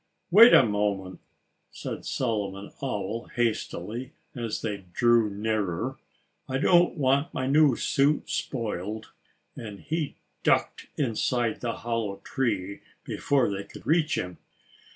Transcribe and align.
_""Wait 0.31 0.51
a 0.51 0.65
moment!" 0.65 1.19
said 1.69 2.05
Solomon 2.07 2.71
Owl 2.81 3.25
hastily, 3.35 4.13
as 4.33 4.63
they 4.63 4.77
drew 4.93 5.29
nearer. 5.29 5.99
"I 6.49 6.57
don't 6.57 6.97
want 6.97 7.31
my 7.35 7.45
new 7.45 7.75
suit 7.75 8.27
spoiled." 8.27 9.11
And 9.55 9.79
he 9.81 10.15
ducked 10.41 10.87
inside 10.97 11.61
the 11.61 11.73
hollow 11.85 12.19
tree 12.23 12.81
before 13.03 13.47
they 13.47 13.63
could 13.63 13.85
reach 13.85 14.17
him. 14.17 14.39